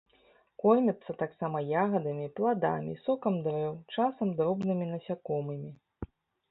Кормяцца 0.61 1.15
таксама 1.19 1.57
ягадамі, 1.83 2.31
пладамі, 2.39 2.99
сокам 3.05 3.39
дрэў, 3.49 3.69
часам 3.93 4.27
дробнымі 4.43 4.93
насякомымі. 4.95 5.71